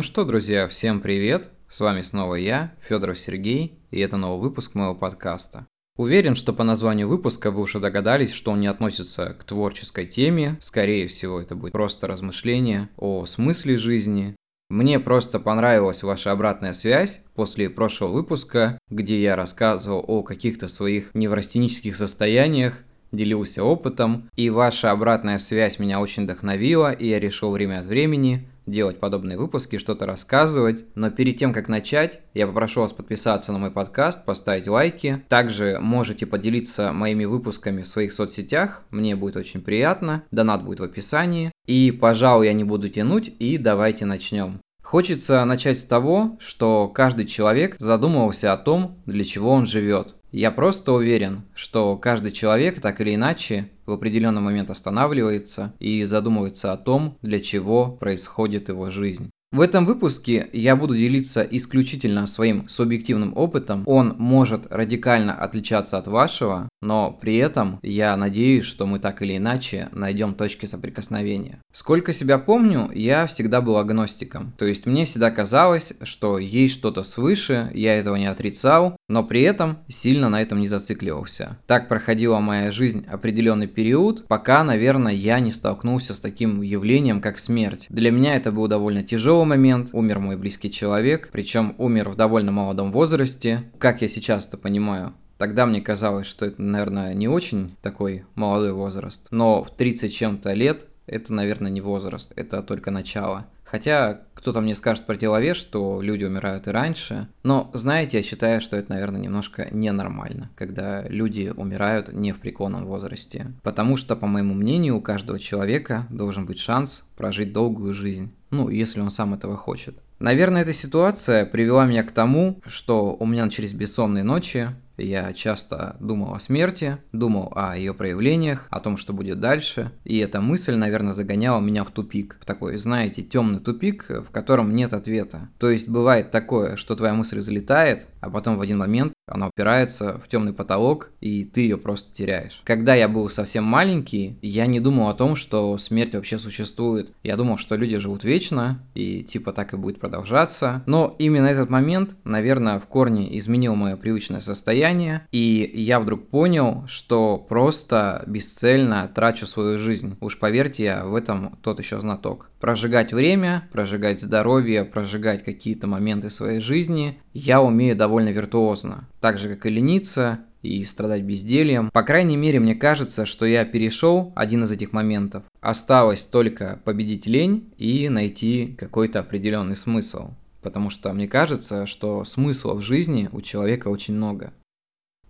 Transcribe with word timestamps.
Ну 0.00 0.02
что, 0.02 0.24
друзья, 0.24 0.66
всем 0.66 1.02
привет! 1.02 1.50
С 1.68 1.78
вами 1.78 2.00
снова 2.00 2.36
я, 2.36 2.72
Федоров 2.88 3.18
Сергей, 3.18 3.78
и 3.90 4.00
это 4.00 4.16
новый 4.16 4.40
выпуск 4.40 4.74
моего 4.74 4.94
подкаста. 4.94 5.66
Уверен, 5.98 6.34
что 6.36 6.54
по 6.54 6.64
названию 6.64 7.06
выпуска 7.06 7.50
вы 7.50 7.60
уже 7.60 7.80
догадались, 7.80 8.32
что 8.32 8.52
он 8.52 8.60
не 8.60 8.66
относится 8.66 9.36
к 9.38 9.44
творческой 9.44 10.06
теме, 10.06 10.56
скорее 10.62 11.06
всего 11.06 11.38
это 11.38 11.54
будет 11.54 11.72
просто 11.72 12.06
размышление 12.06 12.88
о 12.96 13.26
смысле 13.26 13.76
жизни. 13.76 14.34
Мне 14.70 15.00
просто 15.00 15.38
понравилась 15.38 16.02
ваша 16.02 16.32
обратная 16.32 16.72
связь 16.72 17.20
после 17.34 17.68
прошлого 17.68 18.12
выпуска, 18.12 18.78
где 18.88 19.20
я 19.20 19.36
рассказывал 19.36 20.02
о 20.08 20.22
каких-то 20.22 20.68
своих 20.68 21.10
неврастенических 21.12 21.94
состояниях, 21.94 22.78
делился 23.12 23.62
опытом, 23.62 24.30
и 24.34 24.48
ваша 24.48 24.92
обратная 24.92 25.36
связь 25.36 25.78
меня 25.78 26.00
очень 26.00 26.24
вдохновила, 26.24 26.90
и 26.90 27.06
я 27.06 27.20
решил 27.20 27.50
время 27.50 27.80
от 27.80 27.86
времени 27.86 28.48
делать 28.70 29.00
подобные 29.00 29.38
выпуски, 29.38 29.78
что-то 29.78 30.06
рассказывать. 30.06 30.84
Но 30.94 31.10
перед 31.10 31.38
тем, 31.38 31.52
как 31.52 31.68
начать, 31.68 32.20
я 32.34 32.46
попрошу 32.46 32.80
вас 32.80 32.92
подписаться 32.92 33.52
на 33.52 33.58
мой 33.58 33.70
подкаст, 33.70 34.24
поставить 34.24 34.68
лайки. 34.68 35.22
Также 35.28 35.78
можете 35.80 36.26
поделиться 36.26 36.92
моими 36.92 37.24
выпусками 37.24 37.82
в 37.82 37.88
своих 37.88 38.12
соцсетях, 38.12 38.82
мне 38.90 39.16
будет 39.16 39.36
очень 39.36 39.60
приятно. 39.60 40.24
Донат 40.30 40.64
будет 40.64 40.80
в 40.80 40.84
описании. 40.84 41.52
И, 41.66 41.90
пожалуй, 41.90 42.46
я 42.46 42.52
не 42.52 42.64
буду 42.64 42.88
тянуть, 42.88 43.32
и 43.38 43.58
давайте 43.58 44.04
начнем. 44.04 44.60
Хочется 44.82 45.44
начать 45.44 45.78
с 45.78 45.84
того, 45.84 46.36
что 46.40 46.88
каждый 46.88 47.26
человек 47.26 47.76
задумывался 47.78 48.52
о 48.52 48.56
том, 48.56 49.00
для 49.06 49.24
чего 49.24 49.52
он 49.52 49.66
живет. 49.66 50.16
Я 50.32 50.50
просто 50.50 50.92
уверен, 50.92 51.42
что 51.54 51.96
каждый 51.96 52.32
человек 52.32 52.80
так 52.80 53.00
или 53.00 53.14
иначе 53.14 53.70
в 53.90 53.92
определенный 53.92 54.40
момент 54.40 54.70
останавливается 54.70 55.74
и 55.78 56.04
задумывается 56.04 56.72
о 56.72 56.76
том, 56.76 57.18
для 57.20 57.40
чего 57.40 57.88
происходит 57.88 58.68
его 58.68 58.88
жизнь. 58.88 59.30
В 59.52 59.60
этом 59.60 59.84
выпуске 59.84 60.48
я 60.52 60.76
буду 60.76 60.96
делиться 60.96 61.42
исключительно 61.42 62.28
своим 62.28 62.68
субъективным 62.68 63.32
опытом. 63.36 63.82
Он 63.84 64.14
может 64.16 64.68
радикально 64.70 65.34
отличаться 65.34 65.98
от 65.98 66.06
вашего, 66.06 66.68
но 66.80 67.12
при 67.12 67.36
этом 67.36 67.78
я 67.82 68.16
надеюсь, 68.16 68.64
что 68.64 68.86
мы 68.86 68.98
так 68.98 69.22
или 69.22 69.36
иначе 69.36 69.88
найдем 69.92 70.34
точки 70.34 70.66
соприкосновения. 70.66 71.60
Сколько 71.72 72.12
себя 72.12 72.38
помню, 72.38 72.90
я 72.94 73.26
всегда 73.26 73.60
был 73.60 73.76
агностиком. 73.76 74.52
То 74.58 74.64
есть 74.64 74.86
мне 74.86 75.04
всегда 75.04 75.30
казалось, 75.30 75.92
что 76.02 76.38
есть 76.38 76.74
что-то 76.74 77.02
свыше, 77.02 77.70
я 77.74 77.94
этого 77.98 78.16
не 78.16 78.26
отрицал, 78.26 78.96
но 79.08 79.24
при 79.24 79.42
этом 79.42 79.78
сильно 79.88 80.28
на 80.28 80.40
этом 80.40 80.60
не 80.60 80.66
зацикливался. 80.66 81.58
Так 81.66 81.88
проходила 81.88 82.38
моя 82.40 82.72
жизнь 82.72 83.06
определенный 83.10 83.66
период, 83.66 84.26
пока, 84.26 84.64
наверное, 84.64 85.12
я 85.12 85.40
не 85.40 85.50
столкнулся 85.50 86.14
с 86.14 86.20
таким 86.20 86.62
явлением, 86.62 87.20
как 87.20 87.38
смерть. 87.38 87.86
Для 87.88 88.10
меня 88.10 88.36
это 88.36 88.52
был 88.52 88.66
довольно 88.68 89.02
тяжелый 89.02 89.46
момент, 89.46 89.90
умер 89.92 90.18
мой 90.20 90.36
близкий 90.36 90.70
человек, 90.70 91.28
причем 91.32 91.74
умер 91.78 92.10
в 92.10 92.16
довольно 92.16 92.52
молодом 92.52 92.92
возрасте. 92.92 93.70
Как 93.78 94.02
я 94.02 94.08
сейчас 94.08 94.46
это 94.46 94.56
понимаю, 94.56 95.14
Тогда 95.40 95.64
мне 95.64 95.80
казалось, 95.80 96.26
что 96.26 96.44
это, 96.44 96.60
наверное, 96.60 97.14
не 97.14 97.26
очень 97.26 97.74
такой 97.80 98.26
молодой 98.34 98.74
возраст. 98.74 99.26
Но 99.30 99.64
в 99.64 99.74
30 99.74 100.14
чем-то 100.14 100.52
лет 100.52 100.84
это, 101.06 101.32
наверное, 101.32 101.70
не 101.70 101.80
возраст, 101.80 102.30
это 102.36 102.62
только 102.62 102.90
начало. 102.90 103.46
Хотя 103.64 104.20
кто-то 104.34 104.60
мне 104.60 104.74
скажет 104.74 105.06
противовес, 105.06 105.56
что 105.56 106.02
люди 106.02 106.24
умирают 106.24 106.66
и 106.66 106.70
раньше. 106.70 107.28
Но, 107.42 107.70
знаете, 107.72 108.18
я 108.18 108.22
считаю, 108.22 108.60
что 108.60 108.76
это, 108.76 108.90
наверное, 108.92 109.22
немножко 109.22 109.66
ненормально, 109.70 110.50
когда 110.56 111.08
люди 111.08 111.50
умирают 111.56 112.12
не 112.12 112.32
в 112.32 112.40
преклонном 112.40 112.84
возрасте. 112.84 113.46
Потому 113.62 113.96
что, 113.96 114.16
по 114.16 114.26
моему 114.26 114.52
мнению, 114.52 114.98
у 114.98 115.00
каждого 115.00 115.38
человека 115.38 116.06
должен 116.10 116.44
быть 116.44 116.58
шанс 116.58 117.04
прожить 117.16 117.54
долгую 117.54 117.94
жизнь. 117.94 118.30
Ну, 118.50 118.68
если 118.68 119.00
он 119.00 119.10
сам 119.10 119.32
этого 119.32 119.56
хочет. 119.56 119.96
Наверное, 120.18 120.62
эта 120.62 120.74
ситуация 120.74 121.46
привела 121.46 121.86
меня 121.86 122.02
к 122.02 122.12
тому, 122.12 122.60
что 122.66 123.16
у 123.18 123.24
меня 123.24 123.46
начались 123.46 123.72
бессонные 123.72 124.22
ночи, 124.22 124.68
я 125.02 125.32
часто 125.32 125.96
думал 126.00 126.34
о 126.34 126.40
смерти, 126.40 126.98
думал 127.12 127.52
о 127.54 127.76
ее 127.76 127.94
проявлениях, 127.94 128.66
о 128.70 128.80
том, 128.80 128.96
что 128.96 129.12
будет 129.12 129.40
дальше. 129.40 129.92
И 130.04 130.18
эта 130.18 130.40
мысль, 130.40 130.74
наверное, 130.74 131.12
загоняла 131.12 131.60
меня 131.60 131.84
в 131.84 131.90
тупик. 131.90 132.38
В 132.40 132.44
такой, 132.44 132.76
знаете, 132.76 133.22
темный 133.22 133.60
тупик, 133.60 134.06
в 134.08 134.30
котором 134.30 134.74
нет 134.74 134.92
ответа. 134.92 135.48
То 135.58 135.70
есть 135.70 135.88
бывает 135.88 136.30
такое, 136.30 136.76
что 136.76 136.96
твоя 136.96 137.14
мысль 137.14 137.40
взлетает, 137.40 138.06
а 138.20 138.30
потом 138.30 138.56
в 138.56 138.60
один 138.60 138.78
момент 138.78 139.12
она 139.26 139.48
упирается 139.48 140.20
в 140.24 140.28
темный 140.28 140.52
потолок, 140.52 141.10
и 141.20 141.44
ты 141.44 141.62
ее 141.62 141.78
просто 141.78 142.12
теряешь. 142.12 142.62
Когда 142.64 142.94
я 142.94 143.08
был 143.08 143.28
совсем 143.28 143.64
маленький, 143.64 144.38
я 144.42 144.66
не 144.66 144.80
думал 144.80 145.08
о 145.08 145.14
том, 145.14 145.36
что 145.36 145.78
смерть 145.78 146.14
вообще 146.14 146.38
существует. 146.38 147.12
Я 147.22 147.36
думал, 147.36 147.56
что 147.56 147.76
люди 147.76 147.96
живут 147.98 148.24
вечно, 148.24 148.82
и 148.94 149.22
типа 149.22 149.52
так 149.52 149.72
и 149.72 149.76
будет 149.76 150.00
продолжаться. 150.00 150.82
Но 150.86 151.14
именно 151.18 151.46
этот 151.46 151.70
момент, 151.70 152.16
наверное, 152.24 152.78
в 152.78 152.86
корне 152.86 153.36
изменил 153.38 153.74
мое 153.74 153.96
привычное 153.96 154.40
состояние, 154.40 155.26
и 155.30 155.70
я 155.74 156.00
вдруг 156.00 156.28
понял, 156.28 156.84
что 156.88 157.38
просто 157.38 158.24
бесцельно 158.26 159.10
трачу 159.14 159.46
свою 159.46 159.78
жизнь. 159.78 160.16
Уж 160.20 160.38
поверьте, 160.38 160.84
я 160.84 161.04
в 161.04 161.14
этом 161.14 161.56
тот 161.62 161.78
еще 161.78 162.00
знаток. 162.00 162.49
Прожигать 162.60 163.12
время, 163.14 163.68
прожигать 163.72 164.20
здоровье, 164.20 164.84
прожигать 164.84 165.42
какие-то 165.42 165.86
моменты 165.86 166.28
своей 166.28 166.60
жизни 166.60 167.18
я 167.32 167.62
умею 167.62 167.96
довольно 167.96 168.28
виртуозно 168.28 169.08
так 169.20 169.38
же 169.38 169.48
как 169.48 169.66
и 169.66 169.70
лениться 169.70 170.40
и 170.62 170.84
страдать 170.84 171.22
бездельем. 171.22 171.90
По 171.90 172.02
крайней 172.02 172.36
мере, 172.36 172.60
мне 172.60 172.74
кажется, 172.74 173.24
что 173.24 173.46
я 173.46 173.64
перешел 173.64 174.32
один 174.36 174.64
из 174.64 174.70
этих 174.70 174.92
моментов. 174.92 175.44
Осталось 175.60 176.24
только 176.24 176.80
победить 176.84 177.26
лень 177.26 177.72
и 177.78 178.08
найти 178.08 178.74
какой-то 178.78 179.20
определенный 179.20 179.76
смысл. 179.76 180.30
Потому 180.60 180.90
что 180.90 181.12
мне 181.14 181.28
кажется, 181.28 181.86
что 181.86 182.24
смысла 182.24 182.74
в 182.74 182.82
жизни 182.82 183.28
у 183.32 183.40
человека 183.40 183.88
очень 183.88 184.14
много. 184.14 184.52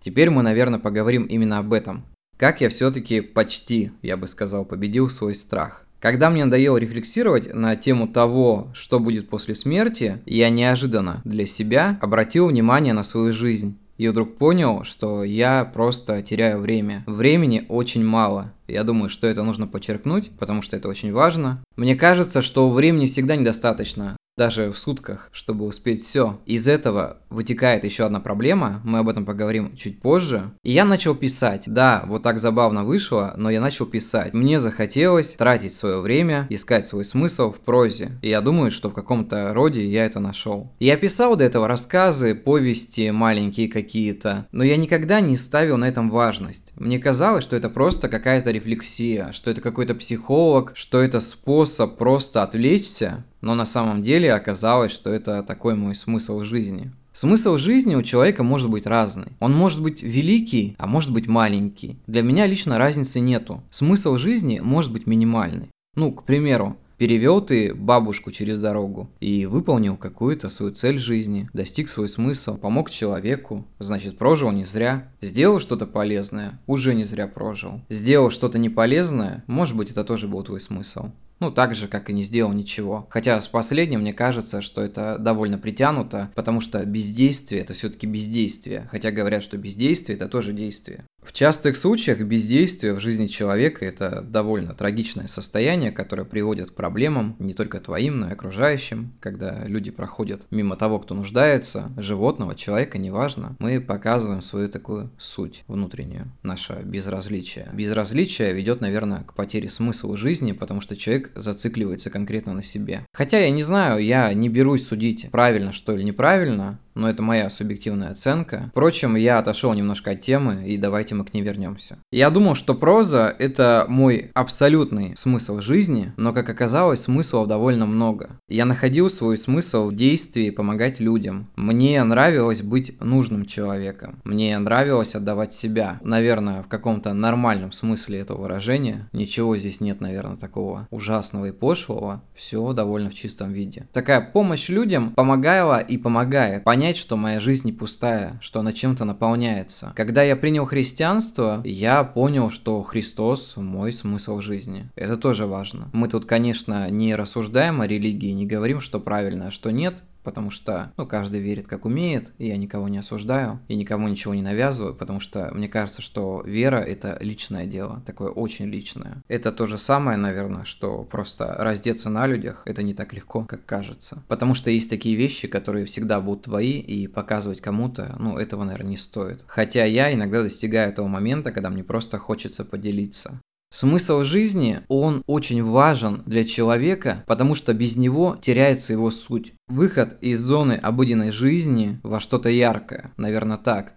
Теперь 0.03 0.29
мы, 0.29 0.41
наверное, 0.41 0.79
поговорим 0.79 1.23
именно 1.23 1.59
об 1.59 1.71
этом. 1.71 2.03
Как 2.37 2.59
я 2.59 2.69
все-таки 2.69 3.21
почти, 3.21 3.91
я 4.01 4.17
бы 4.17 4.27
сказал, 4.27 4.65
победил 4.65 5.09
свой 5.09 5.35
страх. 5.35 5.80
Когда 6.01 6.31
мне 6.31 6.45
надоело 6.45 6.77
рефлексировать 6.77 7.53
на 7.53 7.75
тему 7.75 8.07
того, 8.07 8.69
что 8.73 8.99
будет 8.99 9.29
после 9.29 9.53
смерти, 9.53 10.17
я 10.25 10.49
неожиданно 10.49 11.21
для 11.25 11.45
себя 11.45 11.99
обратил 12.01 12.47
внимание 12.47 12.93
на 12.93 13.03
свою 13.03 13.31
жизнь. 13.31 13.77
И 13.99 14.07
вдруг 14.07 14.35
понял, 14.37 14.83
что 14.83 15.23
я 15.23 15.63
просто 15.63 16.23
теряю 16.23 16.59
время. 16.59 17.03
Времени 17.05 17.67
очень 17.69 18.03
мало. 18.03 18.51
Я 18.67 18.83
думаю, 18.83 19.09
что 19.09 19.27
это 19.27 19.43
нужно 19.43 19.67
подчеркнуть, 19.67 20.31
потому 20.39 20.63
что 20.63 20.75
это 20.75 20.87
очень 20.89 21.13
важно. 21.13 21.61
Мне 21.75 21.95
кажется, 21.95 22.41
что 22.41 22.71
времени 22.71 23.05
всегда 23.05 23.35
недостаточно 23.35 24.17
даже 24.37 24.71
в 24.71 24.77
сутках, 24.77 25.29
чтобы 25.31 25.65
успеть 25.65 26.03
все. 26.03 26.39
Из 26.45 26.67
этого 26.67 27.17
вытекает 27.29 27.83
еще 27.83 28.05
одна 28.05 28.19
проблема, 28.19 28.81
мы 28.83 28.99
об 28.99 29.09
этом 29.09 29.25
поговорим 29.25 29.75
чуть 29.75 30.01
позже. 30.01 30.51
И 30.63 30.71
я 30.71 30.85
начал 30.85 31.15
писать. 31.15 31.63
Да, 31.67 32.03
вот 32.07 32.23
так 32.23 32.39
забавно 32.39 32.83
вышло, 32.83 33.33
но 33.37 33.49
я 33.49 33.61
начал 33.61 33.85
писать. 33.85 34.33
Мне 34.33 34.59
захотелось 34.59 35.33
тратить 35.33 35.73
свое 35.73 35.99
время, 35.99 36.47
искать 36.49 36.87
свой 36.87 37.05
смысл 37.05 37.51
в 37.51 37.59
прозе. 37.59 38.11
И 38.21 38.29
я 38.29 38.41
думаю, 38.41 38.71
что 38.71 38.89
в 38.89 38.93
каком-то 38.93 39.53
роде 39.53 39.85
я 39.85 40.05
это 40.05 40.19
нашел. 40.19 40.71
Я 40.79 40.97
писал 40.97 41.35
до 41.35 41.43
этого 41.43 41.67
рассказы, 41.67 42.33
повести 42.33 43.11
маленькие 43.11 43.67
какие-то, 43.67 44.47
но 44.51 44.63
я 44.63 44.77
никогда 44.77 45.19
не 45.19 45.35
ставил 45.35 45.77
на 45.77 45.87
этом 45.87 46.09
важность. 46.09 46.71
Мне 46.75 46.99
казалось, 46.99 47.43
что 47.43 47.55
это 47.55 47.69
просто 47.69 48.09
какая-то 48.09 48.51
рефлексия, 48.51 49.31
что 49.33 49.51
это 49.51 49.61
какой-то 49.61 49.93
психолог, 49.95 50.71
что 50.75 51.01
это 51.01 51.19
способ 51.19 51.97
просто 51.97 52.43
отвлечься 52.43 53.25
но 53.41 53.55
на 53.55 53.65
самом 53.65 54.01
деле 54.03 54.33
оказалось, 54.33 54.91
что 54.91 55.11
это 55.11 55.43
такой 55.43 55.75
мой 55.75 55.95
смысл 55.95 56.41
жизни. 56.41 56.91
Смысл 57.13 57.57
жизни 57.57 57.95
у 57.95 58.03
человека 58.03 58.41
может 58.41 58.69
быть 58.69 58.85
разный. 58.85 59.33
Он 59.41 59.53
может 59.53 59.81
быть 59.81 60.01
великий, 60.01 60.75
а 60.77 60.87
может 60.87 61.11
быть 61.11 61.27
маленький. 61.27 61.99
Для 62.07 62.21
меня 62.21 62.47
лично 62.47 62.77
разницы 62.77 63.19
нету. 63.19 63.63
Смысл 63.69 64.15
жизни 64.15 64.61
может 64.63 64.93
быть 64.93 65.07
минимальный. 65.07 65.69
Ну, 65.95 66.13
к 66.13 66.23
примеру, 66.23 66.77
перевел 67.01 67.41
ты 67.41 67.73
бабушку 67.73 68.31
через 68.31 68.59
дорогу 68.59 69.09
и 69.19 69.45
выполнил 69.45 69.97
какую-то 69.97 70.49
свою 70.49 70.71
цель 70.71 70.99
жизни, 70.99 71.49
достиг 71.51 71.89
свой 71.89 72.07
смысл, 72.07 72.57
помог 72.57 72.89
человеку, 72.89 73.65
значит 73.79 74.17
прожил 74.17 74.51
не 74.51 74.65
зря, 74.65 75.11
сделал 75.19 75.59
что-то 75.59 75.87
полезное, 75.87 76.61
уже 76.67 76.93
не 76.93 77.03
зря 77.03 77.27
прожил, 77.27 77.81
сделал 77.89 78.29
что-то 78.29 78.57
неполезное, 78.57 79.43
может 79.47 79.75
быть 79.75 79.89
это 79.89 80.05
тоже 80.05 80.27
был 80.27 80.43
твой 80.43 80.61
смысл. 80.61 81.07
Ну, 81.41 81.49
так 81.49 81.73
же, 81.73 81.87
как 81.87 82.11
и 82.11 82.13
не 82.13 82.21
сделал 82.21 82.53
ничего. 82.53 83.07
Хотя 83.09 83.41
с 83.41 83.47
последним 83.47 84.01
мне 84.01 84.13
кажется, 84.13 84.61
что 84.61 84.79
это 84.79 85.17
довольно 85.17 85.57
притянуто, 85.57 86.31
потому 86.35 86.61
что 86.61 86.85
бездействие 86.85 87.61
это 87.61 87.73
все-таки 87.73 88.05
бездействие. 88.05 88.87
Хотя 88.91 89.09
говорят, 89.09 89.41
что 89.41 89.57
бездействие 89.57 90.17
это 90.17 90.29
тоже 90.29 90.53
действие. 90.53 91.03
В 91.21 91.33
частых 91.33 91.77
случаях 91.77 92.19
бездействие 92.21 92.93
в 92.93 92.99
жизни 92.99 93.27
человека– 93.27 93.85
это 93.85 94.21
довольно 94.21 94.73
трагичное 94.73 95.27
состояние, 95.27 95.91
которое 95.91 96.25
приводит 96.25 96.71
к 96.71 96.73
проблемам 96.73 97.35
не 97.37 97.53
только 97.53 97.79
твоим, 97.79 98.21
но 98.21 98.29
и 98.29 98.33
окружающим, 98.33 99.13
когда 99.19 99.63
люди 99.65 99.91
проходят 99.91 100.41
мимо 100.49 100.75
того, 100.75 100.99
кто 100.99 101.13
нуждается, 101.13 101.91
животного, 101.95 102.55
человека, 102.55 102.97
неважно, 102.97 103.55
мы 103.59 103.79
показываем 103.79 104.41
свою 104.41 104.67
такую 104.67 105.11
суть 105.19 105.63
внутреннюю, 105.67 106.31
наше 106.41 106.81
безразличие. 106.83 107.69
Безразличие 107.71 108.53
ведет, 108.53 108.81
наверное, 108.81 109.23
к 109.23 109.35
потере 109.35 109.69
смысла 109.69 110.17
жизни, 110.17 110.53
потому 110.53 110.81
что 110.81 110.97
человек 110.97 111.31
зацикливается 111.35 112.09
конкретно 112.09 112.53
на 112.53 112.63
себе. 112.63 113.05
Хотя 113.13 113.39
я 113.39 113.51
не 113.51 113.61
знаю, 113.61 114.03
я 114.03 114.33
не 114.33 114.49
берусь 114.49 114.87
судить, 114.87 115.29
правильно 115.31 115.71
что 115.71 115.93
или 115.93 116.01
неправильно, 116.01 116.79
но 116.95 117.09
это 117.09 117.21
моя 117.21 117.49
субъективная 117.49 118.11
оценка. 118.11 118.69
Впрочем, 118.71 119.15
я 119.15 119.39
отошел 119.39 119.73
немножко 119.73 120.11
от 120.11 120.21
темы, 120.21 120.63
и 120.65 120.77
давайте 120.77 121.15
мы 121.15 121.25
к 121.25 121.33
ней 121.33 121.41
вернемся. 121.41 121.97
Я 122.11 122.29
думал, 122.29 122.55
что 122.55 122.75
проза– 122.75 123.33
это 123.39 123.85
мой 123.87 124.31
абсолютный 124.33 125.15
смысл 125.15 125.59
жизни, 125.59 126.13
но, 126.17 126.33
как 126.33 126.49
оказалось, 126.49 127.01
смыслов 127.01 127.47
довольно 127.47 127.85
много. 127.85 128.31
Я 128.47 128.65
находил 128.65 129.09
свой 129.09 129.37
смысл 129.37 129.89
в 129.89 129.95
действии 129.95 130.49
помогать 130.49 130.99
людям. 130.99 131.49
Мне 131.55 132.03
нравилось 132.03 132.61
быть 132.61 132.99
нужным 133.01 133.45
человеком. 133.45 134.19
Мне 134.23 134.57
нравилось 134.57 135.15
отдавать 135.15 135.53
себя. 135.53 135.99
Наверное, 136.03 136.63
в 136.63 136.67
каком-то 136.67 137.13
нормальном 137.13 137.71
смысле 137.71 138.19
этого 138.19 138.41
выражения. 138.41 139.09
Ничего 139.13 139.57
здесь 139.57 139.81
нет, 139.81 140.01
наверное, 140.01 140.37
такого 140.37 140.87
ужасного 140.91 141.45
и 141.45 141.51
пошлого. 141.51 142.23
Все 142.35 142.73
довольно 142.73 143.09
в 143.09 143.13
чистом 143.13 143.51
виде. 143.51 143.87
Такая 143.93 144.21
помощь 144.21 144.69
людям 144.69 145.11
помогала 145.11 145.79
и 145.79 145.97
помогает 145.97 146.63
понять, 146.63 146.80
понять, 146.81 146.97
что 146.97 147.15
моя 147.15 147.39
жизнь 147.39 147.67
не 147.67 147.73
пустая, 147.73 148.39
что 148.41 148.59
она 148.59 148.73
чем-то 148.73 149.05
наполняется. 149.05 149.93
Когда 149.95 150.23
я 150.23 150.35
принял 150.35 150.65
христианство, 150.65 151.61
я 151.63 152.03
понял, 152.03 152.49
что 152.49 152.81
Христос– 152.81 153.53
мой 153.55 153.93
смысл 153.93 154.39
жизни. 154.39 154.89
Это 154.95 155.15
тоже 155.15 155.45
важно. 155.45 155.89
Мы 155.93 156.07
тут, 156.07 156.25
конечно, 156.25 156.89
не 156.89 157.15
рассуждаем 157.15 157.81
о 157.81 157.87
религии, 157.87 158.31
не 158.31 158.47
говорим, 158.47 158.81
что 158.81 158.99
правильно, 158.99 159.49
а 159.49 159.51
что 159.51 159.69
нет, 159.69 160.01
потому 160.23 160.49
что, 160.51 160.91
ну, 160.97 161.07
каждый 161.07 161.41
верит 161.41 161.67
как 161.67 161.85
умеет, 161.85 162.31
и 162.37 162.47
я 162.47 162.57
никого 162.57 162.87
не 162.87 162.97
осуждаю, 162.97 163.59
и 163.67 163.75
никому 163.75 164.07
ничего 164.07 164.33
не 164.33 164.41
навязываю, 164.41 164.95
потому 164.95 165.19
что 165.19 165.51
мне 165.53 165.67
кажется, 165.67 166.01
что 166.01 166.43
вера– 166.45 166.77
это 166.77 167.17
личное 167.21 167.65
дело, 167.65 168.01
такое 168.05 168.29
очень 168.29 168.65
личное. 168.65 169.23
Это 169.27 169.51
то 169.51 169.65
же 169.65 169.77
самое, 169.77 170.17
наверное, 170.17 170.63
что 170.63 171.03
просто 171.03 171.55
раздеться 171.59 172.09
на 172.09 172.27
людях– 172.27 172.63
это 172.65 172.83
не 172.83 172.93
так 172.93 173.13
легко, 173.13 173.45
как 173.45 173.65
кажется. 173.65 174.23
Потому 174.27 174.53
что 174.53 174.71
есть 174.71 174.89
такие 174.89 175.15
вещи, 175.15 175.47
которые 175.47 175.85
всегда 175.85 176.21
будут 176.21 176.43
твои, 176.43 176.79
и 176.79 177.07
показывать 177.07 177.61
кому-то, 177.61 178.15
ну, 178.19 178.37
этого, 178.37 178.63
наверное, 178.63 178.91
не 178.91 178.97
стоит. 178.97 179.43
Хотя 179.47 179.85
я 179.85 180.13
иногда 180.13 180.43
достигаю 180.43 180.89
этого 180.89 181.07
момента, 181.07 181.51
когда 181.51 181.69
мне 181.69 181.83
просто 181.83 182.17
хочется 182.17 182.65
поделиться. 182.65 183.39
Смысл 183.73 184.23
жизни, 184.25 184.81
он 184.89 185.23
очень 185.27 185.63
важен 185.63 186.23
для 186.25 186.43
человека, 186.43 187.23
потому 187.25 187.55
что 187.55 187.73
без 187.73 187.95
него 187.95 188.37
теряется 188.41 188.91
его 188.91 189.11
суть. 189.11 189.53
Выход 189.69 190.17
из 190.19 190.41
зоны 190.41 190.73
обыденной 190.73 191.31
жизни 191.31 191.97
во 192.03 192.19
что-то 192.19 192.49
яркое, 192.49 193.11
наверное 193.15 193.55
так. 193.55 193.93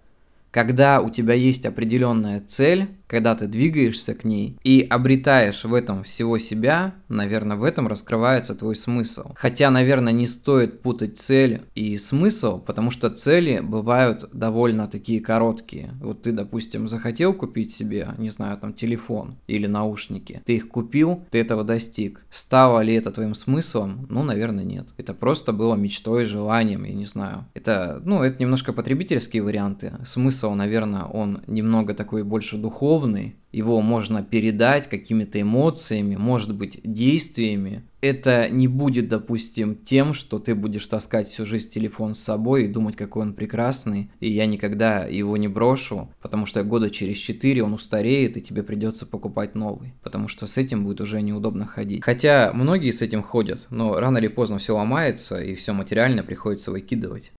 Когда 0.53 1.01
у 1.01 1.11
тебя 1.11 1.35
есть 1.35 1.67
определенная 1.67 2.41
цель, 2.41 2.87
когда 3.15 3.37
ты 3.37 3.47
двигаешься 3.47 4.13
к 4.13 4.25
ней 4.25 4.59
и 4.65 4.85
обретаешь 4.91 5.63
в 5.63 5.73
этом 5.73 6.03
всего 6.03 6.39
себя, 6.39 6.95
наверное, 7.09 7.57
в 7.57 7.63
этом 7.63 7.87
раскрывается 7.87 8.57
твой 8.57 8.75
смысл. 8.75 9.35
Хотя, 9.37 9.71
наверное, 9.71 10.13
не 10.13 10.27
стоит 10.27 10.83
путать 10.83 11.17
цель 11.17 11.63
и 11.77 11.97
смысл, 11.97 12.59
потому 12.59 12.91
что 12.91 13.11
цели 13.11 13.61
бывают 13.61 14.29
довольно 14.33 14.89
такие 14.89 15.21
короткие. 15.21 15.91
Вот 16.03 16.23
ты, 16.23 16.33
допустим, 16.33 16.89
захотел 16.89 17.35
купить 17.35 17.73
себе, 17.73 18.09
не 18.19 18.31
знаю, 18.31 18.59
там 18.59 18.73
телефон 18.73 19.37
или 19.47 19.69
наушники, 19.69 20.43
ты 20.45 20.57
их 20.57 20.69
купил, 20.69 21.25
ты 21.31 21.39
этого 21.39 21.63
достиг. 21.63 22.27
Стало 22.31 22.81
ли 22.81 22.95
это 22.95 23.13
твоим 23.13 23.37
смыслом? 23.37 24.09
Ну, 24.11 24.25
наверное, 24.25 24.65
нет. 24.65 24.89
Это 24.97 25.15
просто 25.15 25.53
было 25.53 25.77
мечтой, 25.77 26.25
желанием, 26.25 26.83
я 26.83 26.95
не 26.95 27.07
знаю. 27.07 27.45
Это, 27.55 28.03
ну, 28.05 28.25
это 28.25 28.43
немножко 28.43 28.73
потребительские 28.73 29.45
варианты. 29.45 29.93
Смысл, 30.05 30.55
наверное, 30.55 31.05
он 31.05 31.43
немного 31.47 31.95
такой 31.95 32.25
больше 32.25 32.59
духовный, 32.59 33.04
духовный, 33.05 33.37
его 33.53 33.81
можно 33.81 34.23
передать 34.23 34.89
какими-то 34.89 35.41
эмоциями, 35.41 36.17
может 36.17 36.55
быть, 36.55 36.81
действиями. 36.83 37.85
Это 38.01 38.49
не 38.51 38.69
будет, 38.69 39.09
допустим, 39.09 39.77
тем, 39.77 40.13
что 40.13 40.39
ты 40.39 40.55
будешь 40.55 40.87
таскать 40.87 41.29
всю 41.29 41.47
жизнь 41.47 41.71
телефон 41.71 42.15
с 42.15 42.21
собой 42.21 42.65
и 42.65 42.69
думать, 42.69 42.97
какой 42.97 43.23
он 43.23 43.35
прекрасный, 43.35 44.11
и 44.21 44.31
я 44.31 44.47
никогда 44.47 45.05
его 45.05 45.37
не 45.37 45.49
брошу, 45.49 46.11
потому 46.21 46.47
что 46.47 46.65
года 46.65 46.91
через 46.91 47.17
четыре 47.17 47.63
он 47.63 47.73
устареет, 47.73 48.37
и 48.37 48.43
тебе 48.43 48.63
придется 48.63 49.07
покупать 49.07 49.55
новый, 49.55 49.95
потому 50.03 50.29
что 50.29 50.47
с 50.47 50.57
этим 50.57 50.85
будет 50.85 51.01
уже 51.01 51.23
неудобно 51.23 51.67
ходить. 51.67 52.03
Хотя 52.05 52.53
многие 52.53 52.91
с 52.91 53.03
этим 53.03 53.23
ходят, 53.23 53.67
но 53.71 53.99
рано 53.99 54.19
или 54.19 54.29
поздно 54.29 54.59
все 54.59 54.77
ломается, 54.77 55.39
и 55.41 55.55
все 55.55 55.73
материально 55.73 56.23
приходится 56.25 56.71
выкидывать. 56.71 57.33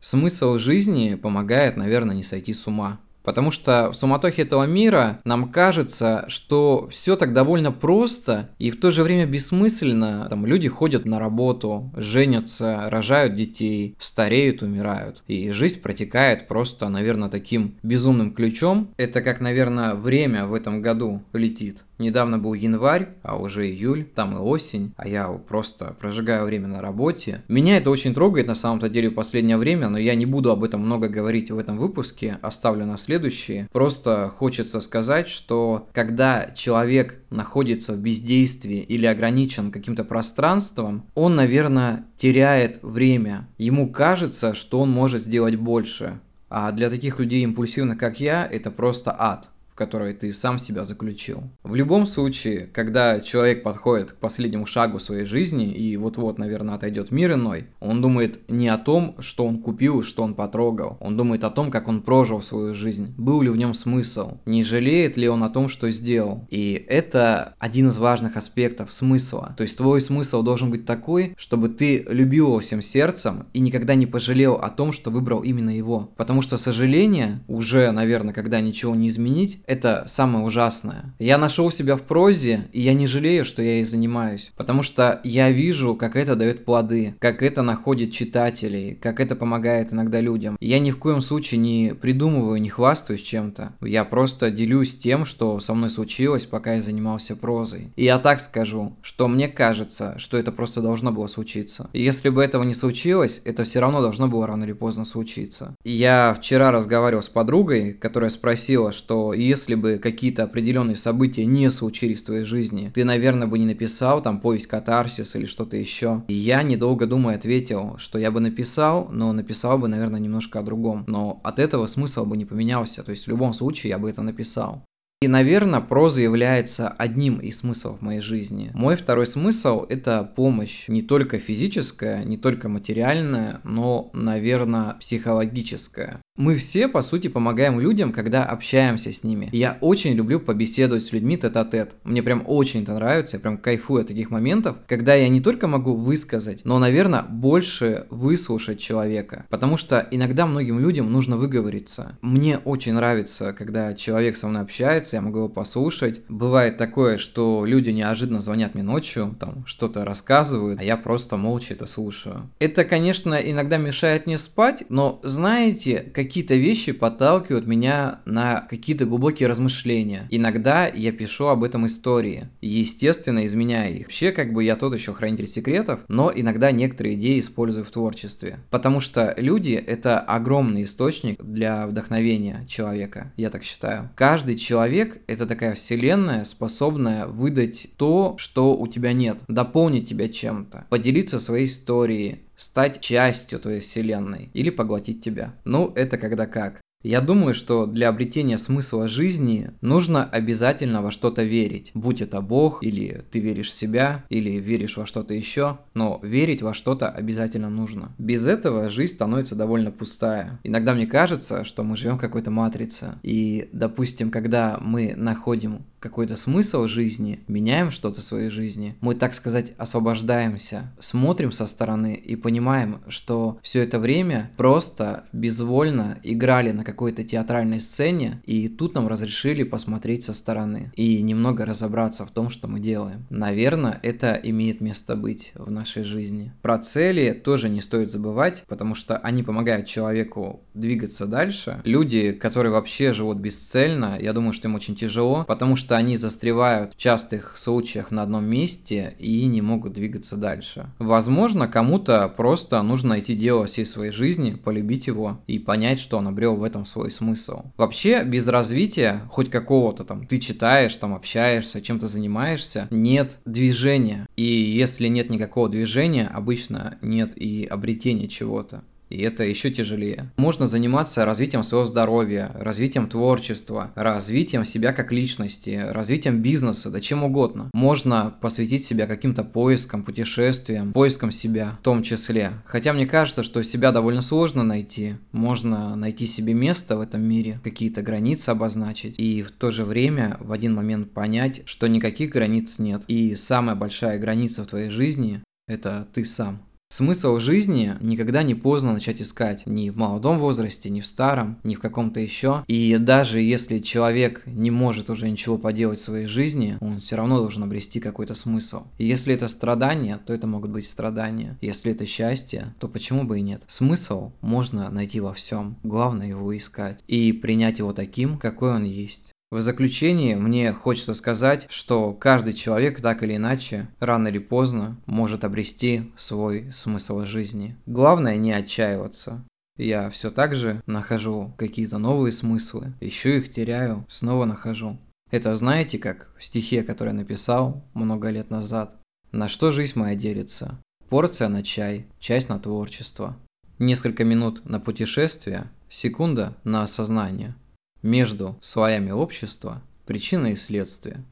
Смысл 0.00 0.58
жизни 0.58 1.14
помогает, 1.14 1.76
наверное, 1.76 2.16
не 2.16 2.24
сойти 2.24 2.52
с 2.52 2.66
ума. 2.66 3.00
Потому 3.22 3.50
что 3.50 3.90
в 3.90 3.94
суматохе 3.94 4.42
этого 4.42 4.64
мира 4.64 5.20
нам 5.24 5.50
кажется, 5.50 6.24
что 6.28 6.88
все 6.90 7.16
так 7.16 7.32
довольно 7.32 7.72
просто 7.72 8.50
и 8.58 8.70
в 8.70 8.80
то 8.80 8.90
же 8.90 9.02
время 9.02 9.26
бессмысленно. 9.26 10.26
Там 10.28 10.46
люди 10.46 10.68
ходят 10.68 11.04
на 11.04 11.18
работу, 11.18 11.90
женятся, 11.96 12.88
рожают 12.88 13.34
детей, 13.34 13.96
стареют, 13.98 14.62
умирают. 14.62 15.22
И 15.26 15.50
жизнь 15.50 15.80
протекает 15.80 16.48
просто, 16.48 16.88
наверное, 16.88 17.28
таким 17.28 17.76
безумным 17.82 18.32
ключом. 18.32 18.90
Это 18.96 19.22
как, 19.22 19.40
наверное, 19.40 19.94
время 19.94 20.46
в 20.46 20.54
этом 20.54 20.82
году 20.82 21.22
летит. 21.32 21.84
Недавно 22.02 22.36
был 22.36 22.54
январь, 22.54 23.10
а 23.22 23.36
уже 23.36 23.68
июль, 23.68 24.04
там 24.04 24.36
и 24.36 24.40
осень, 24.40 24.92
а 24.96 25.06
я 25.06 25.28
просто 25.28 25.96
прожигаю 26.00 26.46
время 26.46 26.66
на 26.66 26.80
работе. 26.80 27.42
Меня 27.46 27.76
это 27.76 27.90
очень 27.90 28.12
трогает 28.12 28.48
на 28.48 28.56
самом-то 28.56 28.88
деле 28.88 29.08
в 29.08 29.14
последнее 29.14 29.56
время, 29.56 29.88
но 29.88 29.98
я 29.98 30.16
не 30.16 30.26
буду 30.26 30.50
об 30.50 30.64
этом 30.64 30.80
много 30.80 31.08
говорить 31.08 31.52
в 31.52 31.58
этом 31.58 31.78
выпуске, 31.78 32.38
оставлю 32.42 32.86
на 32.86 32.96
следующие. 32.96 33.68
Просто 33.70 34.32
хочется 34.36 34.80
сказать, 34.80 35.28
что 35.28 35.86
когда 35.92 36.50
человек 36.56 37.20
находится 37.30 37.92
в 37.92 37.98
бездействии 37.98 38.80
или 38.80 39.06
ограничен 39.06 39.70
каким-то 39.70 40.02
пространством, 40.02 41.06
он, 41.14 41.36
наверное, 41.36 42.04
теряет 42.16 42.80
время. 42.82 43.48
Ему 43.58 43.92
кажется, 43.92 44.54
что 44.54 44.80
он 44.80 44.90
может 44.90 45.22
сделать 45.22 45.54
больше. 45.54 46.18
А 46.50 46.72
для 46.72 46.90
таких 46.90 47.20
людей 47.20 47.44
импульсивных, 47.44 47.96
как 47.96 48.18
я, 48.18 48.44
это 48.44 48.72
просто 48.72 49.14
ад 49.16 49.48
в 49.72 49.74
которой 49.74 50.12
ты 50.12 50.32
сам 50.32 50.58
себя 50.58 50.84
заключил. 50.84 51.44
В 51.62 51.74
любом 51.74 52.06
случае, 52.06 52.68
когда 52.72 53.20
человек 53.20 53.62
подходит 53.62 54.12
к 54.12 54.16
последнему 54.16 54.66
шагу 54.66 54.98
своей 54.98 55.24
жизни 55.24 55.72
и 55.72 55.96
вот-вот, 55.96 56.38
наверное, 56.38 56.74
отойдет 56.74 57.10
мир 57.10 57.32
иной, 57.32 57.66
он 57.80 58.02
думает 58.02 58.40
не 58.48 58.68
о 58.68 58.76
том, 58.76 59.16
что 59.18 59.46
он 59.46 59.58
купил, 59.58 60.02
что 60.02 60.22
он 60.22 60.34
потрогал. 60.34 60.98
Он 61.00 61.16
думает 61.16 61.44
о 61.44 61.50
том, 61.50 61.70
как 61.70 61.88
он 61.88 62.02
прожил 62.02 62.42
свою 62.42 62.74
жизнь, 62.74 63.14
был 63.16 63.40
ли 63.40 63.48
в 63.48 63.56
нем 63.56 63.72
смысл, 63.72 64.38
не 64.44 64.62
жалеет 64.62 65.16
ли 65.16 65.28
он 65.28 65.42
о 65.42 65.50
том, 65.50 65.68
что 65.68 65.90
сделал. 65.90 66.46
И 66.50 66.84
это 66.88 67.54
один 67.58 67.88
из 67.88 67.96
важных 67.96 68.36
аспектов 68.36 68.92
смысла. 68.92 69.54
То 69.56 69.62
есть 69.62 69.78
твой 69.78 70.00
смысл 70.00 70.42
должен 70.42 70.70
быть 70.70 70.84
такой, 70.84 71.34
чтобы 71.38 71.68
ты 71.70 72.04
любил 72.08 72.48
его 72.48 72.60
всем 72.60 72.82
сердцем 72.82 73.46
и 73.54 73.60
никогда 73.60 73.94
не 73.94 74.06
пожалел 74.06 74.54
о 74.54 74.68
том, 74.68 74.92
что 74.92 75.10
выбрал 75.10 75.40
именно 75.40 75.70
его. 75.70 76.10
Потому 76.16 76.42
что 76.42 76.58
сожаление 76.58 77.40
уже, 77.48 77.90
наверное, 77.90 78.34
когда 78.34 78.60
ничего 78.60 78.94
не 78.94 79.08
изменить, 79.08 79.61
это 79.66 80.04
самое 80.06 80.44
ужасное. 80.44 81.14
Я 81.18 81.38
нашел 81.38 81.70
себя 81.70 81.96
в 81.96 82.02
прозе, 82.02 82.68
и 82.72 82.80
я 82.80 82.94
не 82.94 83.06
жалею, 83.06 83.44
что 83.44 83.62
я 83.62 83.74
ей 83.76 83.84
занимаюсь, 83.84 84.52
потому 84.56 84.82
что 84.82 85.20
я 85.24 85.50
вижу, 85.50 85.94
как 85.94 86.16
это 86.16 86.36
дает 86.36 86.64
плоды, 86.64 87.14
как 87.18 87.42
это 87.42 87.62
находит 87.62 88.12
читателей, 88.12 88.94
как 88.94 89.20
это 89.20 89.36
помогает 89.36 89.92
иногда 89.92 90.20
людям. 90.20 90.56
Я 90.60 90.78
ни 90.78 90.90
в 90.90 90.98
коем 90.98 91.20
случае 91.20 91.58
не 91.58 91.94
придумываю, 91.94 92.60
не 92.60 92.68
хвастаюсь 92.68 93.22
чем-то. 93.22 93.72
Я 93.80 94.04
просто 94.04 94.50
делюсь 94.50 94.96
тем, 94.96 95.24
что 95.24 95.60
со 95.60 95.74
мной 95.74 95.90
случилось, 95.90 96.46
пока 96.46 96.74
я 96.74 96.82
занимался 96.82 97.36
прозой. 97.36 97.92
И 97.96 98.04
я 98.04 98.18
так 98.18 98.40
скажу, 98.40 98.96
что 99.02 99.28
мне 99.28 99.48
кажется, 99.48 100.18
что 100.18 100.38
это 100.38 100.52
просто 100.52 100.80
должно 100.80 101.12
было 101.12 101.26
случиться. 101.26 101.88
И 101.92 102.02
если 102.02 102.28
бы 102.28 102.42
этого 102.42 102.62
не 102.62 102.74
случилось, 102.74 103.40
это 103.44 103.64
все 103.64 103.80
равно 103.80 104.00
должно 104.00 104.28
было 104.28 104.46
рано 104.46 104.64
или 104.64 104.72
поздно 104.72 105.04
случиться. 105.04 105.74
Я 105.84 106.34
вчера 106.38 106.70
разговаривал 106.70 107.22
с 107.22 107.28
подругой, 107.28 107.92
которая 107.92 108.30
спросила, 108.30 108.92
что 108.92 109.32
если 109.52 109.74
бы 109.74 110.00
какие-то 110.02 110.44
определенные 110.44 110.96
события 110.96 111.44
не 111.44 111.70
случились 111.70 112.22
в 112.22 112.26
твоей 112.26 112.44
жизни, 112.44 112.90
ты, 112.94 113.04
наверное, 113.04 113.46
бы 113.46 113.58
не 113.58 113.66
написал 113.66 114.22
там 114.22 114.40
повесть 114.40 114.66
«Катарсис» 114.66 115.36
или 115.36 115.44
что-то 115.44 115.76
еще. 115.76 116.24
И 116.28 116.34
я, 116.34 116.62
недолго 116.62 117.06
думая, 117.06 117.36
ответил, 117.36 117.96
что 117.98 118.18
я 118.18 118.30
бы 118.30 118.40
написал, 118.40 119.08
но 119.12 119.32
написал 119.32 119.76
бы, 119.76 119.88
наверное, 119.88 120.20
немножко 120.20 120.60
о 120.60 120.62
другом. 120.62 121.04
Но 121.06 121.40
от 121.44 121.58
этого 121.58 121.86
смысл 121.86 122.24
бы 122.24 122.38
не 122.38 122.46
поменялся. 122.46 123.02
То 123.02 123.10
есть 123.10 123.26
в 123.26 123.28
любом 123.28 123.52
случае 123.52 123.90
я 123.90 123.98
бы 123.98 124.08
это 124.08 124.22
написал. 124.22 124.82
И, 125.22 125.28
наверное, 125.28 125.80
проза 125.80 126.20
является 126.20 126.88
одним 126.88 127.38
из 127.38 127.58
смыслов 127.58 128.02
моей 128.02 128.20
жизни. 128.20 128.72
Мой 128.74 128.96
второй 128.96 129.28
смысл– 129.28 129.86
это 129.88 130.24
помощь 130.24 130.88
не 130.88 131.00
только 131.00 131.38
физическая, 131.38 132.24
не 132.24 132.36
только 132.36 132.68
материальная, 132.68 133.60
но, 133.62 134.10
наверное, 134.14 134.94
психологическая. 134.98 136.20
Мы 136.36 136.56
все, 136.56 136.88
по 136.88 137.02
сути, 137.02 137.28
помогаем 137.28 137.78
людям, 137.78 138.10
когда 138.10 138.44
общаемся 138.44 139.12
с 139.12 139.22
ними. 139.22 139.50
Я 139.52 139.76
очень 139.82 140.14
люблю 140.14 140.40
побеседовать 140.40 141.02
с 141.02 141.12
людьми 141.12 141.36
тет-а-тет. 141.36 141.94
Мне 142.04 142.22
прям 142.22 142.42
очень 142.46 142.82
это 142.82 142.94
нравится, 142.94 143.36
я 143.36 143.40
прям 143.40 143.58
кайфую 143.58 144.00
от 144.00 144.08
таких 144.08 144.30
моментов, 144.30 144.78
когда 144.88 145.14
я 145.14 145.28
не 145.28 145.42
только 145.42 145.68
могу 145.68 145.94
высказать, 145.94 146.62
но, 146.64 146.78
наверное, 146.78 147.22
больше 147.22 148.06
выслушать 148.08 148.80
человека. 148.80 149.44
Потому 149.50 149.76
что 149.76 150.08
иногда 150.10 150.46
многим 150.46 150.80
людям 150.80 151.12
нужно 151.12 151.36
выговориться. 151.36 152.18
Мне 152.22 152.58
очень 152.58 152.94
нравится, 152.94 153.52
когда 153.52 153.92
человек 153.92 154.34
со 154.34 154.48
мной 154.48 154.62
общается, 154.62 155.11
я 155.16 155.22
могу 155.22 155.38
его 155.38 155.48
послушать. 155.48 156.20
Бывает 156.28 156.76
такое, 156.76 157.18
что 157.18 157.64
люди 157.64 157.90
неожиданно 157.90 158.40
звонят 158.40 158.74
мне 158.74 158.82
ночью, 158.82 159.36
там 159.38 159.64
что-то 159.66 160.04
рассказывают, 160.04 160.80
а 160.80 160.84
я 160.84 160.96
просто 160.96 161.36
молча 161.36 161.74
это 161.74 161.86
слушаю. 161.86 162.50
Это, 162.58 162.84
конечно, 162.84 163.34
иногда 163.34 163.76
мешает 163.76 164.26
мне 164.26 164.38
спать, 164.38 164.84
но 164.88 165.20
знаете, 165.22 166.00
какие-то 166.14 166.54
вещи 166.54 166.92
подталкивают 166.92 167.66
меня 167.66 168.20
на 168.24 168.60
какие-то 168.60 169.06
глубокие 169.06 169.48
размышления. 169.48 170.26
Иногда 170.30 170.86
я 170.86 171.12
пишу 171.12 171.46
об 171.46 171.64
этом 171.64 171.86
истории, 171.86 172.48
естественно, 172.60 173.44
изменяя 173.46 173.90
их. 173.90 174.06
Вообще, 174.06 174.32
как 174.32 174.52
бы 174.52 174.64
я 174.64 174.76
тот 174.76 174.94
еще 174.94 175.12
хранитель 175.12 175.48
секретов, 175.48 176.00
но 176.08 176.32
иногда 176.34 176.70
некоторые 176.70 177.14
идеи 177.16 177.38
использую 177.38 177.84
в 177.84 177.90
творчестве. 177.90 178.58
Потому 178.70 179.00
что 179.00 179.34
люди— 179.36 179.72
это 179.86 180.20
огромный 180.20 180.84
источник 180.84 181.42
для 181.42 181.86
вдохновения 181.86 182.66
человека, 182.68 183.32
я 183.36 183.50
так 183.50 183.64
считаю. 183.64 184.10
Каждый 184.14 184.56
человек— 184.56 185.01
это 185.26 185.46
такая 185.46 185.74
вселенная, 185.74 186.44
способная 186.44 187.26
выдать 187.26 187.88
то, 187.96 188.34
что 188.38 188.74
у 188.74 188.86
тебя 188.86 189.12
нет, 189.12 189.38
дополнить 189.48 190.08
тебя 190.08 190.28
чем-то, 190.28 190.86
поделиться 190.90 191.40
своей 191.40 191.66
историей, 191.66 192.42
стать 192.56 193.00
частью 193.00 193.58
твоей 193.58 193.80
вселенной 193.80 194.50
или 194.54 194.70
поглотить 194.70 195.22
тебя. 195.22 195.54
Ну, 195.64 195.92
это 195.94 196.18
когда 196.18 196.46
как. 196.46 196.80
Я 197.02 197.20
думаю, 197.20 197.54
что 197.54 197.86
для 197.86 198.08
обретения 198.08 198.58
смысла 198.58 199.08
жизни 199.08 199.70
нужно 199.80 200.24
обязательно 200.24 201.02
во 201.02 201.10
что-то 201.10 201.42
верить. 201.42 201.90
Будь 201.94 202.20
это 202.20 202.40
Бог, 202.40 202.82
или 202.82 203.24
ты 203.30 203.40
веришь 203.40 203.70
в 203.70 203.74
себя, 203.74 204.24
или 204.28 204.60
веришь 204.60 204.96
во 204.96 205.06
что-то 205.06 205.34
еще, 205.34 205.78
но 205.94 206.20
верить 206.22 206.62
во 206.62 206.74
что-то 206.74 207.08
обязательно 207.08 207.70
нужно. 207.70 208.12
Без 208.18 208.46
этого 208.46 208.88
жизнь 208.90 209.14
становится 209.14 209.54
довольно 209.56 209.90
пустая. 209.90 210.60
Иногда 210.62 210.94
мне 210.94 211.06
кажется, 211.06 211.64
что 211.64 211.82
мы 211.82 211.96
живем 211.96 212.18
в 212.18 212.20
какой-то 212.20 212.50
матрице. 212.50 213.18
И, 213.22 213.68
допустим, 213.72 214.30
когда 214.30 214.78
мы 214.80 215.14
находим 215.16 215.84
какой-то 216.02 216.36
смысл 216.36 216.86
жизни, 216.86 217.40
меняем 217.46 217.90
что-то 217.90 218.20
в 218.20 218.24
своей 218.24 218.48
жизни, 218.48 218.96
мы, 219.00 219.14
так 219.14 219.34
сказать, 219.34 219.72
освобождаемся, 219.78 220.92
смотрим 220.98 221.52
со 221.52 221.66
стороны 221.66 222.14
и 222.14 222.36
понимаем, 222.36 223.00
что 223.08 223.58
все 223.62 223.82
это 223.82 223.98
время 223.98 224.50
просто 224.56 225.24
безвольно 225.32 226.18
играли 226.22 226.72
на 226.72 226.84
какой-то 226.84 227.24
театральной 227.24 227.80
сцене, 227.80 228.42
и 228.44 228.68
тут 228.68 228.94
нам 228.94 229.08
разрешили 229.08 229.62
посмотреть 229.62 230.24
со 230.24 230.34
стороны 230.34 230.92
и 230.96 231.22
немного 231.22 231.64
разобраться 231.64 232.26
в 232.26 232.30
том, 232.30 232.50
что 232.50 232.66
мы 232.68 232.80
делаем. 232.80 233.26
Наверное, 233.30 234.00
это 234.02 234.32
имеет 234.42 234.80
место 234.80 235.14
быть 235.14 235.52
в 235.54 235.70
нашей 235.70 236.02
жизни. 236.02 236.52
Про 236.62 236.78
цели 236.78 237.32
тоже 237.32 237.68
не 237.68 237.80
стоит 237.80 238.10
забывать, 238.10 238.64
потому 238.66 238.94
что 238.94 239.16
они 239.18 239.42
помогают 239.42 239.86
человеку 239.86 240.64
двигаться 240.74 241.26
дальше. 241.26 241.80
Люди, 241.84 242.32
которые 242.32 242.72
вообще 242.72 243.12
живут 243.12 243.38
бесцельно, 243.38 244.18
я 244.20 244.32
думаю, 244.32 244.52
что 244.52 244.66
им 244.66 244.74
очень 244.74 244.96
тяжело, 244.96 245.44
потому 245.46 245.76
что 245.76 245.91
что 245.92 245.98
они 245.98 246.16
застревают 246.16 246.94
в 246.94 246.96
частых 246.96 247.52
случаях 247.58 248.10
на 248.10 248.22
одном 248.22 248.46
месте 248.46 249.14
и 249.18 249.44
не 249.44 249.60
могут 249.60 249.92
двигаться 249.92 250.38
дальше. 250.38 250.86
Возможно, 250.98 251.68
кому-то 251.68 252.32
просто 252.34 252.80
нужно 252.80 253.10
найти 253.10 253.34
дело 253.34 253.66
всей 253.66 253.84
своей 253.84 254.10
жизни, 254.10 254.52
полюбить 254.52 255.06
его 255.06 255.42
и 255.46 255.58
понять, 255.58 256.00
что 256.00 256.16
он 256.16 256.28
обрел 256.28 256.56
в 256.56 256.64
этом 256.64 256.86
свой 256.86 257.10
смысл. 257.10 257.64
Вообще, 257.76 258.24
без 258.24 258.48
развития, 258.48 259.20
хоть 259.28 259.50
какого-то 259.50 260.04
там, 260.04 260.26
ты 260.26 260.38
читаешь, 260.38 260.96
там 260.96 261.14
общаешься, 261.14 261.82
чем-то 261.82 262.08
занимаешься, 262.08 262.88
нет 262.90 263.36
движения. 263.44 264.26
И 264.34 264.44
если 264.44 265.08
нет 265.08 265.28
никакого 265.28 265.68
движения, 265.68 266.26
обычно 266.26 266.96
нет 267.02 267.32
и 267.36 267.66
обретения 267.66 268.28
чего-то 268.28 268.82
и 269.12 269.22
это 269.22 269.44
еще 269.44 269.70
тяжелее. 269.70 270.30
Можно 270.36 270.66
заниматься 270.66 271.24
развитием 271.24 271.62
своего 271.62 271.86
здоровья, 271.86 272.50
развитием 272.54 273.08
творчества, 273.08 273.92
развитием 273.94 274.64
себя 274.64 274.92
как 274.92 275.12
личности, 275.12 275.80
развитием 275.90 276.40
бизнеса, 276.40 276.90
да 276.90 277.00
чем 277.00 277.24
угодно. 277.24 277.70
Можно 277.74 278.34
посвятить 278.40 278.84
себя 278.84 279.06
каким-то 279.06 279.44
поискам, 279.44 280.02
путешествиям, 280.02 280.92
поискам 280.92 281.30
себя 281.32 281.76
в 281.80 281.84
том 281.84 282.02
числе. 282.02 282.52
Хотя 282.64 282.92
мне 282.92 283.06
кажется, 283.06 283.42
что 283.42 283.62
себя 283.62 283.92
довольно 283.92 284.22
сложно 284.22 284.62
найти. 284.62 285.16
Можно 285.32 285.94
найти 285.96 286.26
себе 286.26 286.54
место 286.54 286.96
в 286.96 287.00
этом 287.00 287.22
мире, 287.22 287.60
какие-то 287.62 288.02
границы 288.02 288.50
обозначить 288.50 289.14
и 289.18 289.42
в 289.42 289.50
то 289.50 289.70
же 289.70 289.84
время 289.84 290.36
в 290.40 290.52
один 290.52 290.74
момент 290.74 291.12
понять, 291.12 291.62
что 291.66 291.86
никаких 291.86 292.30
границ 292.30 292.78
нет. 292.78 293.02
И 293.08 293.34
самая 293.34 293.76
большая 293.76 294.18
граница 294.18 294.62
в 294.62 294.66
твоей 294.66 294.90
жизни– 294.90 295.42
это 295.68 296.06
ты 296.12 296.24
сам. 296.24 296.62
Смысл 296.94 297.38
жизни 297.38 297.94
никогда 298.02 298.42
не 298.42 298.54
поздно 298.54 298.92
начать 298.92 299.22
искать. 299.22 299.64
Ни 299.64 299.88
в 299.88 299.96
молодом 299.96 300.38
возрасте, 300.38 300.90
ни 300.90 301.00
в 301.00 301.06
старом, 301.06 301.58
ни 301.64 301.74
в 301.74 301.80
каком-то 301.80 302.20
еще. 302.20 302.64
И 302.66 302.98
даже 302.98 303.40
если 303.40 303.78
человек 303.78 304.42
не 304.44 304.70
может 304.70 305.08
уже 305.08 305.30
ничего 305.30 305.56
поделать 305.56 306.00
в 306.00 306.02
своей 306.02 306.26
жизни, 306.26 306.76
он 306.82 307.00
все 307.00 307.16
равно 307.16 307.38
должен 307.38 307.62
обрести 307.62 307.98
какой-то 307.98 308.34
смысл. 308.34 308.82
И 308.98 309.06
если 309.06 309.34
это 309.34 309.48
страдания, 309.48 310.20
то 310.26 310.34
это 310.34 310.46
могут 310.46 310.70
быть 310.70 310.86
страдания. 310.86 311.56
Если 311.62 311.92
это 311.92 312.04
счастье, 312.04 312.74
то 312.78 312.88
почему 312.88 313.24
бы 313.24 313.38
и 313.38 313.42
нет? 313.42 313.62
Смысл 313.68 314.32
можно 314.42 314.90
найти 314.90 315.18
во 315.20 315.32
всем. 315.32 315.76
Главное 315.82 316.28
его 316.28 316.54
искать. 316.54 317.02
И 317.06 317.32
принять 317.32 317.78
его 317.78 317.94
таким, 317.94 318.36
какой 318.36 318.74
он 318.74 318.84
есть. 318.84 319.31
В 319.52 319.60
заключение 319.60 320.34
мне 320.34 320.72
хочется 320.72 321.12
сказать, 321.12 321.66
что 321.68 322.14
каждый 322.14 322.54
человек 322.54 323.02
так 323.02 323.22
или 323.22 323.36
иначе, 323.36 323.86
рано 324.00 324.28
или 324.28 324.38
поздно, 324.38 324.96
может 325.04 325.44
обрести 325.44 326.10
свой 326.16 326.72
смысл 326.72 327.20
жизни. 327.26 327.76
Главное 327.84 328.38
не 328.38 328.50
отчаиваться. 328.50 329.44
Я 329.76 330.08
все 330.08 330.30
так 330.30 330.54
же 330.54 330.80
нахожу 330.86 331.52
какие-то 331.58 331.98
новые 331.98 332.32
смыслы, 332.32 332.94
еще 333.02 333.36
их 333.36 333.52
теряю, 333.52 334.06
снова 334.08 334.46
нахожу. 334.46 334.98
Это 335.30 335.54
знаете 335.54 335.98
как 335.98 336.30
в 336.38 336.44
стихе, 336.44 336.82
который 336.82 337.12
написал 337.12 337.84
много 337.92 338.30
лет 338.30 338.48
назад. 338.48 338.96
На 339.32 339.48
что 339.48 339.70
жизнь 339.70 339.98
моя 339.98 340.14
делится? 340.14 340.78
Порция 341.10 341.48
на 341.48 341.62
чай, 341.62 342.06
часть 342.18 342.48
на 342.48 342.58
творчество. 342.58 343.36
Несколько 343.78 344.24
минут 344.24 344.64
на 344.64 344.80
путешествие, 344.80 345.70
секунда 345.90 346.56
на 346.64 346.84
осознание– 346.84 347.54
между 348.02 348.58
слоями 348.60 349.10
общества 349.10 349.82
причина 350.06 350.48
и 350.48 350.56
следствие. 350.56 351.24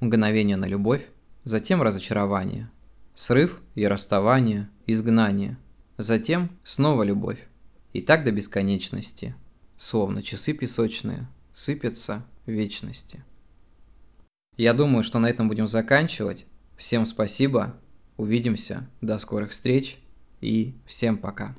Мгновение 0.00 0.56
на 0.56 0.66
любовь, 0.66 1.06
затем 1.44 1.82
разочарование, 1.82 2.70
срыв 3.14 3.60
и 3.74 3.86
расставание, 3.86 4.68
изгнание, 4.86 5.58
затем 5.96 6.50
снова 6.64 7.02
любовь. 7.02 7.38
И 7.92 8.02
так 8.02 8.24
до 8.24 8.30
бесконечности, 8.30 9.34
словно 9.78 10.22
часы 10.22 10.52
песочные, 10.52 11.26
сыпятся 11.54 12.24
в 12.44 12.50
вечности. 12.50 13.24
Я 14.56 14.74
думаю, 14.74 15.02
что 15.02 15.18
на 15.18 15.26
этом 15.26 15.48
будем 15.48 15.66
заканчивать. 15.66 16.46
Всем 16.76 17.06
спасибо, 17.06 17.74
увидимся, 18.16 18.88
до 19.00 19.18
скорых 19.18 19.50
встреч 19.50 19.98
и 20.40 20.74
всем 20.86 21.18
пока. 21.18 21.54